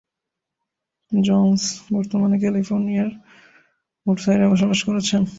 [1.11, 1.61] Jones
[1.93, 3.09] বর্তমানে ক্যালিফোর্নিয়ার
[4.05, 5.21] উডসাইডে বসবাস করছেন।